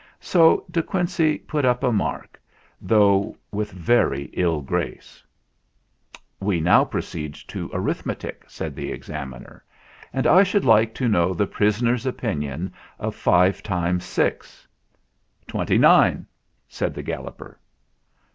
[0.19, 2.41] So De Quincey put up a mark,
[2.81, 5.23] though with very ill grace.
[6.39, 9.63] "We now proceed to arithmetic," said the Examiner.
[10.11, 14.67] "And I should like to know the prisoner's opinion of five times six."
[15.47, 16.25] THE EXAMINATION 239 "Twenty nine,"
[16.67, 17.59] said the Galloper.